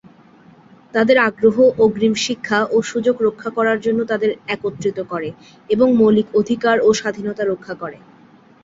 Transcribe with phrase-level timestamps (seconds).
[0.93, 5.29] তাদের আগ্রহ, অগ্রিম শিক্ষা ও সুযোগ রক্ষা করার জন্য তাদের একত্রিত করে
[5.69, 7.97] এবং মৌলিক অধিকার ও স্বাধীনতা রক্ষা করে।